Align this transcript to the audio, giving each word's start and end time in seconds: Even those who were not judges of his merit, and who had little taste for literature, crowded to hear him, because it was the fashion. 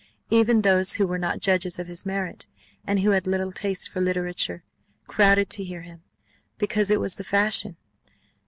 Even 0.31 0.63
those 0.63 0.93
who 0.93 1.05
were 1.05 1.19
not 1.19 1.39
judges 1.41 1.77
of 1.77 1.85
his 1.85 2.07
merit, 2.07 2.47
and 2.87 3.01
who 3.01 3.11
had 3.11 3.27
little 3.27 3.51
taste 3.51 3.87
for 3.87 4.01
literature, 4.01 4.63
crowded 5.05 5.47
to 5.51 5.63
hear 5.63 5.83
him, 5.83 6.01
because 6.57 6.89
it 6.89 6.99
was 6.99 7.17
the 7.17 7.23
fashion. 7.23 7.77